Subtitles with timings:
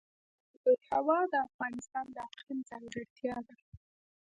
[0.95, 3.55] آب وهوا د افغانستان د اقلیم ځانګړتیا ده.